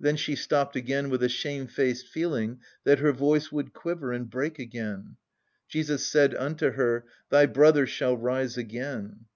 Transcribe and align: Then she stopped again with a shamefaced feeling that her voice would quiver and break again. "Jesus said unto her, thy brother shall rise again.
Then 0.00 0.16
she 0.16 0.34
stopped 0.34 0.76
again 0.76 1.10
with 1.10 1.22
a 1.22 1.28
shamefaced 1.28 2.06
feeling 2.06 2.60
that 2.84 3.00
her 3.00 3.12
voice 3.12 3.52
would 3.52 3.74
quiver 3.74 4.14
and 4.14 4.30
break 4.30 4.58
again. 4.58 5.16
"Jesus 5.68 6.06
said 6.06 6.34
unto 6.34 6.70
her, 6.70 7.04
thy 7.28 7.44
brother 7.44 7.86
shall 7.86 8.16
rise 8.16 8.56
again. 8.56 9.26